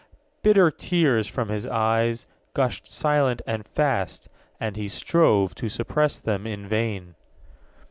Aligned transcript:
Bitter 0.41 0.71
tears, 0.71 1.27
from 1.27 1.49
his 1.49 1.67
eyes, 1.67 2.25
gushed 2.55 2.87
silent 2.87 3.43
and 3.45 3.67
fast; 3.67 4.29
And 4.59 4.75
he 4.75 4.87
strove 4.87 5.53
to 5.53 5.69
suppress 5.69 6.19
them 6.19 6.47
in 6.47 6.67
vain. 6.67 7.13